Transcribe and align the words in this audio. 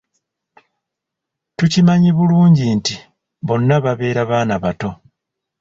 Tukimanyi 1.57 2.09
bulungi 2.17 2.65
nti 2.77 2.95
bano 3.47 3.75
babeera 3.85 4.21
baana 4.29 4.55
bato. 4.63 4.89